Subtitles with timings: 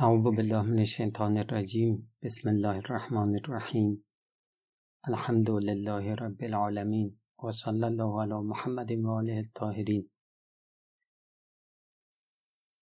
[0.00, 4.04] اعوذ بالله من الشیطان الرجیم بسم الله الرحمن الرحیم
[5.04, 10.10] الحمد لله رب العالمین و صلی الله علی محمد و آله الطاهرین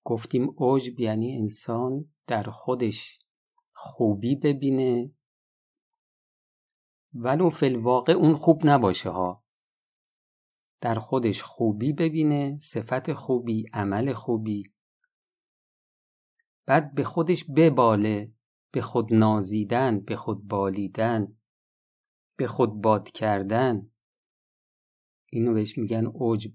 [0.04, 3.18] گفتیم عجب یعنی انسان در خودش
[3.72, 5.10] خوبی ببینه
[7.14, 9.44] ولو فی الواقع اون خوب نباشه ها.
[10.80, 14.75] در خودش خوبی ببینه صفت خوبی عمل خوبی
[16.66, 18.32] بعد به خودش بباله
[18.72, 21.36] به خود نازیدن به خود بالیدن
[22.38, 23.90] به خود باد کردن.
[25.32, 26.50] اینو بهش میگن عجب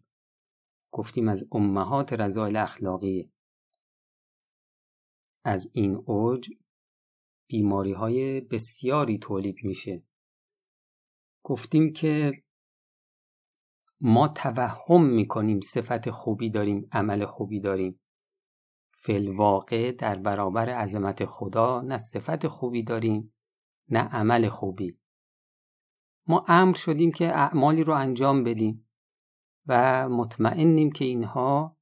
[0.91, 3.31] گفتیم از امهات رضایل اخلاقی.
[5.45, 6.53] از این عجب
[7.47, 10.03] بیماری های بسیاری تولید میشه.
[11.43, 12.43] گفتیم که
[14.01, 17.99] ما توهم می‌کنیم صفت خوبی داریم عمل خوبی داریم.
[19.03, 23.33] فلواقع در برابر عظمت خدا نه صفت خوبی داریم
[23.89, 24.97] نه عمل خوبی.
[26.27, 28.89] ما امر شدیم که اعمالی رو انجام بدیم
[29.67, 31.77] و مطمئنیم که اینها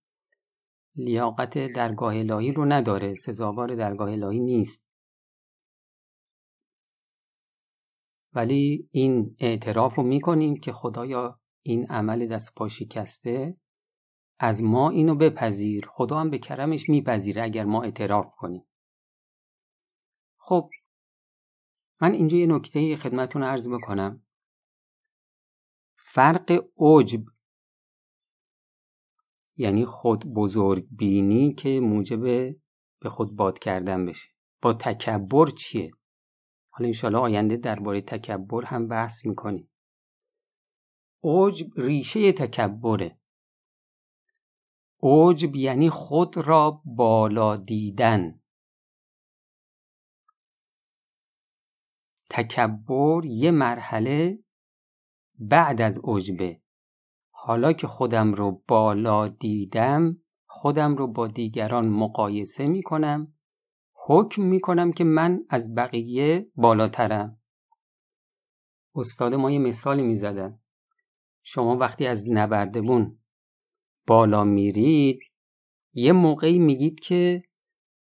[0.96, 4.84] لیاقت درگاه الهی رو نداره سزاوار درگاه الهی نیست.
[8.34, 13.58] ولی این اعتراف رو می‌کنیم که خدایا این عمل دست پا شکسته
[14.40, 15.86] از ما اینو بپذیر.
[15.88, 18.66] خدا هم به کرمش میپذیره اگر ما اعتراف کنیم.
[20.38, 20.70] خب
[22.02, 24.26] من اینجا یه نکته خدمتون عرض بکنم.
[25.98, 27.22] فرق عجب
[29.56, 32.22] یعنی خود بزرگ بینی که موجب
[33.00, 34.30] به خود باد کردن بشه.
[34.62, 35.92] با تکبر چیه؟
[36.70, 39.72] حالا انشاءالله آینده درباره تکبر هم بحث می‌کنیم.
[41.24, 43.19] عجب ریشه تکبره.
[45.04, 48.42] عجب یعنی خود را بالا دیدن.
[52.30, 54.40] تکبر یه مرحله
[55.40, 56.62] بعد از عجبه.
[57.32, 63.34] حالا که خودم رو بالا دیدم خودم رو با دیگران مقایسه می کنم
[63.94, 67.42] حکم می کنم که من از بقیه بالاترم.
[68.96, 70.60] استاد ما یه مثالی می زدن.
[71.44, 73.19] شما وقتی از نبردبون
[74.10, 75.20] بالا میرید
[75.94, 77.44] یه موقعی میگید که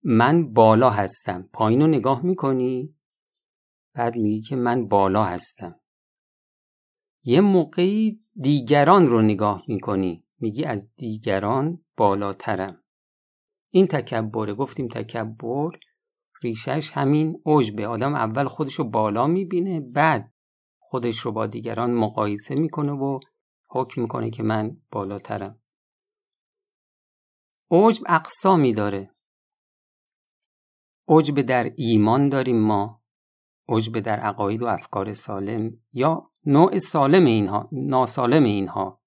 [0.03, 1.49] من بالا هستم.
[1.53, 2.95] پایین رو نگاه می‌کنی؟
[3.93, 5.79] بعد میگی که من بالا هستم.
[7.23, 10.23] یه موقعی دیگران رو نگاه می‌کنی.
[10.39, 12.83] میگی از دیگران بالاترم.
[13.69, 15.79] این تکبره گفتیم تکبر
[16.43, 20.33] ریشش همین عجبه آدم اول خودش رو بالا می‌بینه بعد
[20.79, 23.19] خودش رو با دیگران مقایسه می‌کنه و
[23.69, 25.61] حکم می‌کنه که من بالاترم.
[27.71, 29.15] عجب اقسامی داره.
[31.07, 33.01] عجب در ایمان داریم ما.
[33.69, 39.01] عجب در عقاید و افکار سالم یا نوع سالم اینها ناسالم اینها.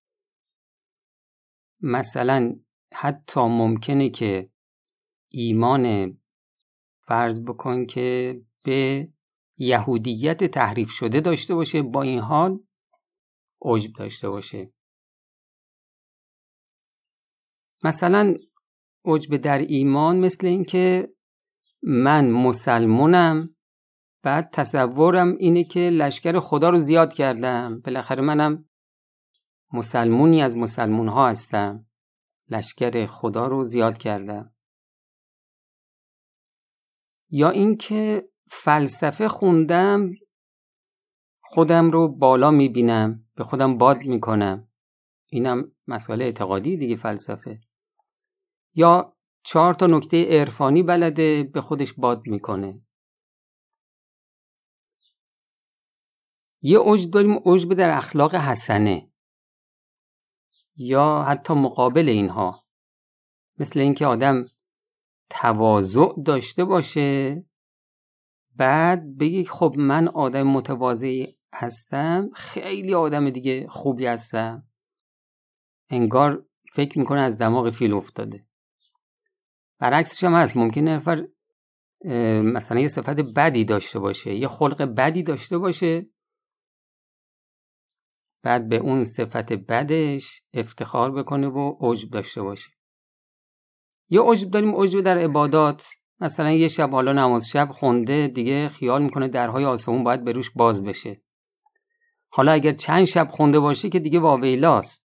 [1.80, 2.60] مثلا
[2.92, 4.50] حتی ممکنه که
[5.28, 6.16] ایمان
[7.00, 9.08] فرض بکن که به
[9.56, 12.58] یهودیت تحریف شده داشته باشه با این حال
[13.62, 14.72] عجب داشته باشه.
[17.84, 18.34] مثلا
[19.04, 21.08] عجب در ایمان مثل اینکه
[21.82, 23.54] من مسلمونم
[24.22, 27.80] بعد تصورم اینه که لشکر خدا رو زیاد کردم.
[27.80, 28.68] بالاخره منم
[29.72, 31.86] مسلمونی از مسلمون ها هستم.
[32.48, 34.54] لشکر خدا رو زیاد کردم.
[37.30, 40.10] یا اینکه فلسفه خوندم
[41.40, 44.68] خودم رو بالا می‌بینم به خودم باد می‌کنم.
[45.30, 47.60] اینم مسئله اعتقادی دیگه فلسفه.
[48.78, 52.80] یا چهار تا نکته عرفانی بلده به خودش باد می‌کنه.
[56.62, 59.10] یه عجب داریم عجب در اخلاق حسنه.
[60.76, 62.64] یا حتی مقابل اینها.
[63.58, 64.46] مثل اینکه آدم
[65.30, 67.44] تواضع داشته باشه
[68.56, 74.68] بعد بگی خب من آدم متواضعی هستم خیلی آدم دیگه خوبی هستم.
[75.90, 78.47] انگار فکر می‌کنه از دماغ فیل افتاده.
[79.78, 80.56] برعکسش هم هست.
[80.56, 81.26] ممکنه نفر
[82.42, 86.06] مثلا یه صفت بدی داشته باشه یه خلق بدی داشته باشه.
[88.42, 92.70] بعد به اون صفت بدش افتخار بکنه و عجب داشته باشه.
[94.08, 95.86] یه عجب داریم عجب در عبادات.
[96.20, 100.50] مثلا یه شب حالا نماز شب خونده دیگه خیال می‌کنه درهای آسمون باید به روش
[100.50, 101.22] باز بشه.
[102.28, 105.06] حالا اگر چند شب خونده باشه که دیگه واویلاست.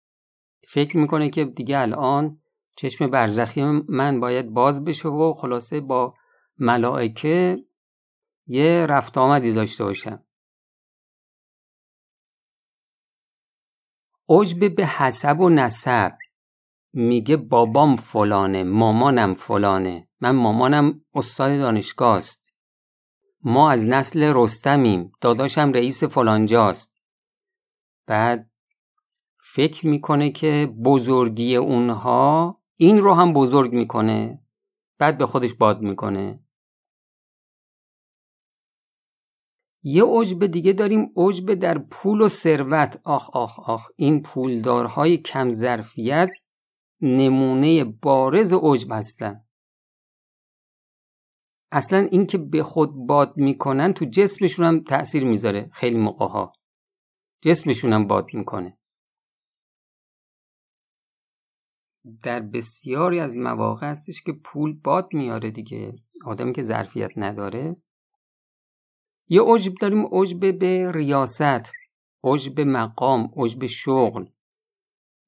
[0.67, 2.41] فکر می‌کنه که دیگه الان
[2.77, 6.13] چشم برزخی من باید باز بشه و خلاصه با
[6.57, 7.63] ملائکه
[8.47, 10.23] یه رفت آمدی داشته باشن
[14.29, 16.17] عجب به حسب و نسب.
[16.93, 20.07] میگه بابام فلانه مامانم فلانه.
[20.19, 22.53] من مامانم استاد دانشگاه است
[23.41, 25.11] ما از نسل رستمیم.
[25.21, 26.91] داداشم رئیس فلانجاست.
[28.07, 28.51] بعد
[29.53, 34.39] فکر می‌کنه که بزرگی اونها این رو هم بزرگ می‌کنه
[34.99, 36.39] بعد به خودش باد می‌کنه.
[39.83, 43.01] یه عجب دیگه داریم عجب در پول و ثروت.
[43.03, 46.29] آخ آخ آخ این پولدارهای کم ظرفیت
[47.01, 49.43] نمونه بارز عجب هستن.
[51.71, 56.53] اصلا اینکه به خود باد می‌کنن تو جسمشون هم تاثیر می‌ذاره خیلی موقع ها
[57.41, 58.76] جسمشون هم باد می‌کنه.
[62.23, 65.93] در بسیاری از مواقع هستش که پول باد میاره دیگه.
[66.25, 67.75] آدمی که ظرفیت نداره.
[69.27, 71.71] یه عجب داریم عجب به ریاست
[72.23, 74.25] عجب مقام عجب شغل.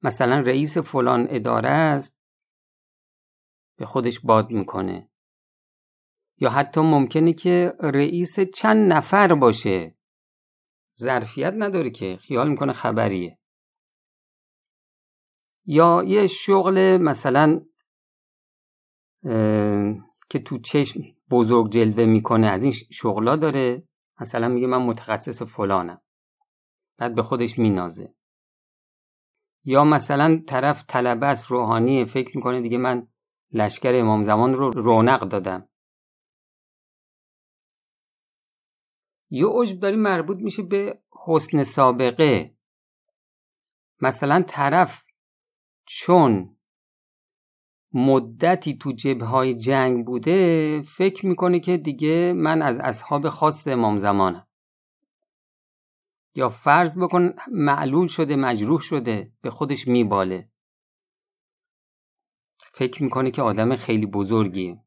[0.02, 2.16] مثلا رئیس فلان اداره است
[3.78, 5.10] به خودش باد می‌کنه.
[6.38, 9.96] یا حتی ممکنه که رئیس چند نفر باشه.
[11.00, 13.39] ظرفیت نداره که خیال می‌کنه خبریه.
[15.72, 17.66] یا یه شغل مثلا
[20.30, 21.02] که تو چشم
[21.32, 23.84] بزرگ جلوه می‌کنه از این شغلا داره.
[24.22, 26.02] مثلا میگه من متخصص فلانم.
[26.98, 28.14] بعد به خودش مینازه.
[29.64, 33.08] یا مثلا طرف طلبه است روحانی فکر می‌کنه دیگه من
[33.52, 35.70] لشکر امام زمان رو رونق دادم.
[39.30, 42.56] یه عجب مربوط میشه به حسن سابقه.
[44.02, 45.09] مثلا طرف
[45.92, 46.56] چون
[47.94, 54.48] مدتی تو جبهای جنگ بوده فکر می‌کنه که دیگه من از اصحاب خاص امام زمانم.
[56.36, 60.50] یا فرض بکن معلول شده مجروح شده به خودش میباله.
[62.58, 64.84] فکر می‌کنه که آدم خیلی بزرگیه.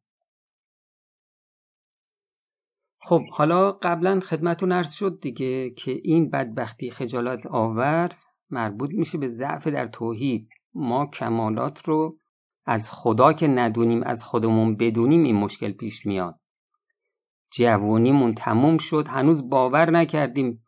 [2.98, 8.16] خب حالا قبلا خدمتون عرض شد دیگه که این بدبختی خجالت آور
[8.50, 10.61] مربوط میشه به ضعف در توحید.
[10.74, 12.18] ما کمالات رو
[12.66, 16.40] از خدا که ندونیم از خودمون بدونیم این مشکل پیش میاد.
[17.52, 20.64] جوونیمون تموم شد هنوز باور نکردیم.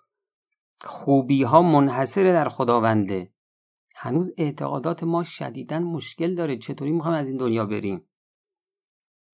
[0.85, 3.33] خوبی ها منحصر در خداونده.
[3.97, 6.59] هنوز اعتقادات ما شدیدا مشکل داره.
[6.59, 8.09] چطوری می‌خوایم از این دنیا بریم؟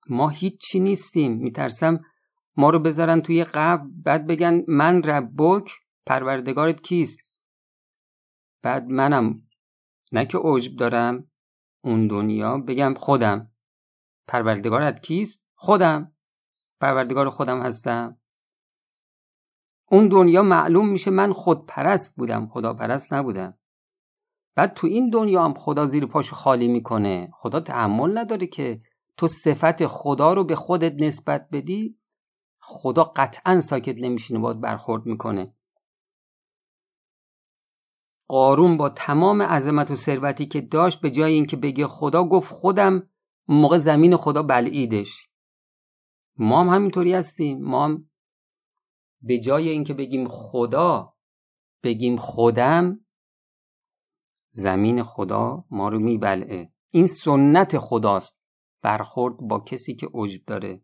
[0.09, 1.33] ما هیچی نیستیم.
[1.33, 2.01] میترسم
[2.57, 5.71] ما رو بذارن توی قبر بعد بگن من ربک
[6.07, 7.21] پروردگارت کیست؟
[8.63, 9.43] بعد منم
[10.13, 11.31] نه که عجب دارم
[11.85, 13.51] اون دنیا بگم خودم.
[14.29, 16.13] پروردگارت کیست؟ خودم.
[16.81, 18.17] پروردگار خودم هستم.
[19.87, 23.59] اون دنیا معلوم میشه من خودپرست بودم خداپرست نبودم.
[24.55, 27.31] بعد تو این دنیا هم خدا زیر پاشو خالی می‌کنه.
[27.35, 28.81] خدا تحمل نداره که
[29.17, 31.99] تو صفت خدا رو به خودت نسبت بدی.
[32.61, 35.55] خدا قطعا ساکت نمیشینه باید برخورد می‌کنه.
[38.31, 43.11] قارون با تمام عظمت و ثروتی که داشت به جای اینکه بگه خدا گفت خودم
[43.49, 45.29] موقع زمین خدا بلعیدش.
[46.37, 47.63] ما هم همینطوری هستیم.
[47.63, 48.11] ما هم
[49.23, 51.15] به جای اینکه بگیم خدا
[51.83, 53.07] بگیم خودم
[54.51, 56.73] زمین خدا ما رو میبلعه.
[56.91, 58.41] این سنت خداست.
[58.83, 60.83] برخورد با کسی که عجب داره.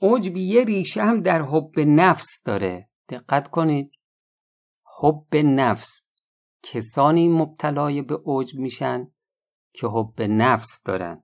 [0.00, 2.90] عجب یه ریشه هم در حب نفس داره.
[3.08, 4.03] دقت کنید.
[4.98, 6.08] حب نفس.
[6.62, 9.10] کسانی مبتلای به عجب میشن
[9.72, 11.22] که حب نفس دارن.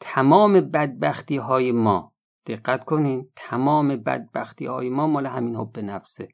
[0.00, 2.14] تمام بدبختی های ما
[2.46, 6.28] دقت کنین تمام بدبختی های ما مال همین حب نفسه.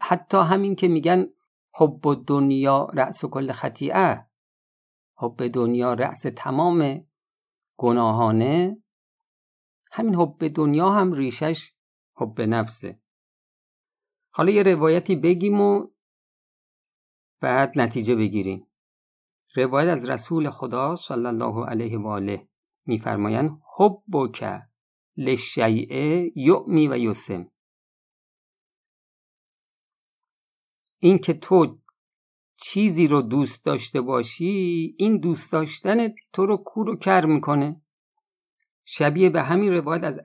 [0.00, 1.26] حتی همین که میگن
[1.74, 4.26] حب دنیا رأس کل خطیعه
[5.18, 7.06] حب دنیا رأس تمام
[7.76, 8.82] گناهانه.
[9.92, 11.72] همین حب دنیا هم ریشش
[12.16, 13.00] حب نفسه.
[14.36, 15.86] حالا یه روایتی بگیم و
[17.40, 18.66] بعد نتیجه بگیریم.
[19.54, 22.48] روایت از رسول خدا صلی الله علیه و آله
[22.86, 24.62] میفرمایند حبک
[25.16, 25.66] لشیء
[26.34, 27.50] یعمی و یسم.
[30.98, 31.78] این که تو
[32.54, 37.80] چیزی رو دوست داشته باشی این دوست داشتن تو رو کور و کر می‌کنه.
[38.84, 40.20] شبیه به همین روایت از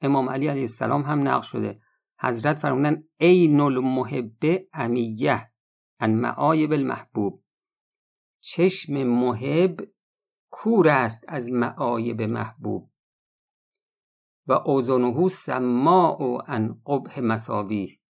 [0.00, 1.83] امام علی علیه السلام هم نقل شده.
[2.18, 3.04] حضرت فرمودن
[3.48, 5.52] نول محبه امیه
[6.00, 7.44] ان معایب المحبوب.
[8.40, 9.76] چشم محب
[10.50, 12.90] کور است از معایب محبوب.
[14.46, 18.00] و اوزنهو سماع و ان قبح مساوی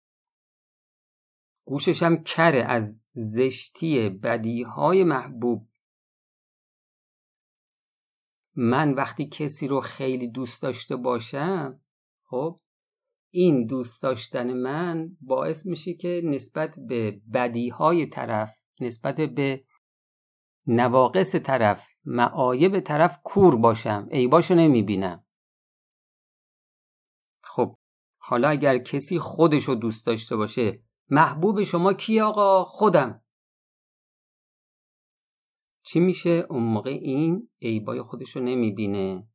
[1.67, 5.69] گوششم کره از زشتی بدیهای محبوب.
[8.55, 11.81] من وقتی کسی رو خیلی دوست داشته باشم
[12.23, 12.61] خب
[13.35, 19.65] این دوست داشتن من باعث میشه که نسبت به بدیهای طرف نسبت به
[20.67, 25.25] نواقص طرف معایب طرف کور باشم عیباشو نمی‌بینم.
[27.43, 27.77] خب
[28.17, 33.23] حالا اگر کسی خودشو دوست داشته باشه محبوب شما کی آقا؟ خودم.
[35.83, 39.27] چی میشه اون موقع این عیبای خودشو نمی‌بینه؟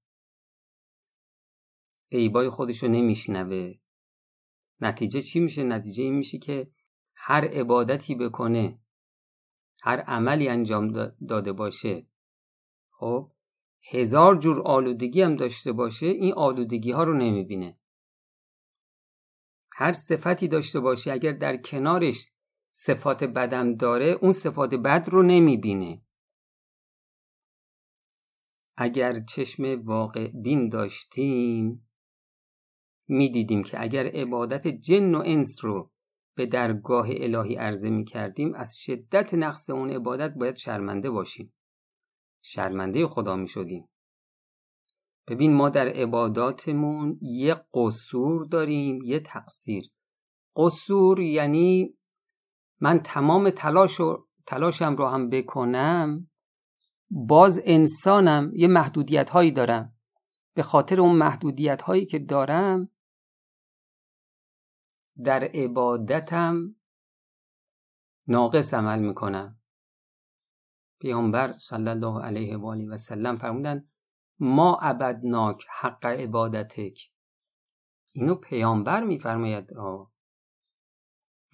[2.12, 3.74] عیبای خودشو نمیشنوه.
[4.80, 6.70] نتیجه چی میشه؟ نتیجه این میشه که
[7.14, 8.78] هر عبادتی بکنه
[9.82, 12.06] هر عملی انجام داده باشه
[12.90, 13.32] خب
[13.92, 17.78] هزار جور آلودگی هم داشته باشه این آلودگی ها رو نمی‌بینه.
[19.72, 22.30] هر صفتی داشته باشه اگر در کنارش
[22.70, 26.02] صفات بدم داره اون صفات بد رو نمی‌بینه.
[28.76, 31.89] اگر چشم واقع بین داشتیم
[33.10, 35.90] می‌دیدیم که اگر عبادت جن و انس رو
[36.36, 41.52] به درگاه الهی عرضه می کردیم از شدت نقص اون عبادت باید شرمنده باشیم.
[42.42, 43.88] شرمنده خدا می شدیم
[45.28, 49.84] ببین ما در عباداتمون یه قصور داریم یه تقصیر.
[50.56, 51.94] قصور یعنی
[52.80, 56.30] من تمام تلاش و تلاشم رو هم بکنم
[57.10, 59.94] باز انسانم یه محدودیت هایی دارم.
[60.54, 62.90] به خاطر اون محدودیت هایی که دارم
[65.24, 66.76] در عبادتم
[68.28, 69.60] ناقص عمل می‌کنم.
[71.00, 73.88] پیامبر صلی الله علیه و آله و سلم فرمودن
[74.38, 77.12] ما عبدناک حق عبادتک.
[78.12, 79.70] اینو پیامبر میفرماید.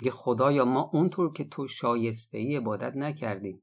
[0.01, 3.63] میگه خدایا ما اونطور که تو شایسته ای عبادت نکردیم.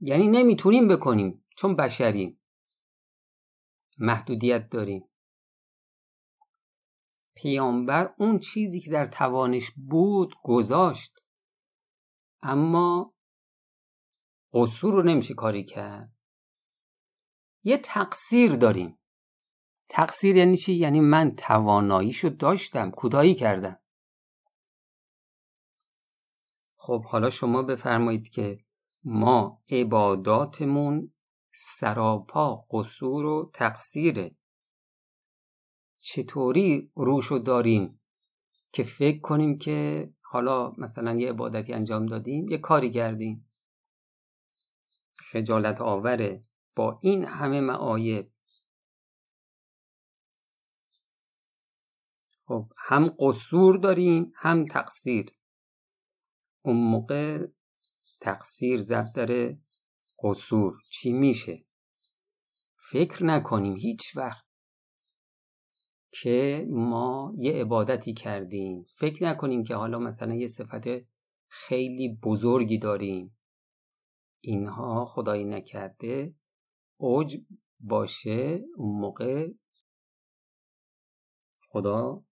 [0.00, 2.40] یعنی نمی‌تونیم بکنیم چون بشریم.
[3.98, 5.07] محدودیت داریم.
[7.42, 11.12] پیامبر اون چیزی که در توانش بود گذاشت.
[12.42, 13.14] اما
[14.52, 16.12] قصور رو نمیشه کاری کرد.
[17.62, 18.98] یه تقصیر داریم.
[19.88, 23.80] تقصیر یعنی چی؟ یعنی من تواناییشو داشتم کودایی کردم.
[26.76, 28.64] خب حالا شما بفرمایید که
[29.04, 31.12] ما عباداتمون
[31.54, 34.36] سراپا قصور و تقصیره.
[36.12, 38.00] چطوری روشو داریم
[38.72, 43.50] که فکر کنیم که حالا مثلا یه عبادتی انجام دادیم یه کاری کردیم.
[45.32, 46.42] خجالت آوره.
[46.76, 48.30] با این همه معایب.
[52.44, 55.34] خب هم قصور داریم هم تقصیر.
[56.62, 57.46] اون موقع
[58.20, 59.60] تقصیر زد داره
[60.22, 60.74] قصور.
[60.90, 61.64] چی میشه؟
[62.90, 64.47] فکر نکنیم هیچ وقت.
[66.10, 68.86] که ما یه عبادتی کردیم.
[68.96, 70.84] فکر نکنیم که حالا مثلا یه صفت
[71.48, 73.38] خیلی بزرگی داریم.
[74.40, 76.34] اینها خدایی نکرده
[76.96, 77.36] اوج
[77.80, 79.48] باشه اون موقع
[81.68, 82.24] خدا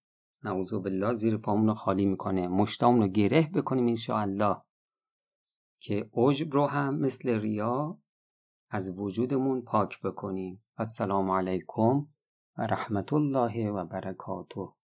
[0.43, 2.49] نعوذ بالله زیر پامون رو خالی می‌کنه.
[2.49, 4.57] مشتامون رو گره بکنیم انشاءالله
[5.81, 7.99] که عجب رو هم مثل ریا
[8.71, 10.65] از وجودمون پاک بکنیم.
[10.79, 12.07] السلام علیکم
[12.59, 14.76] رحمت الله و برکاته.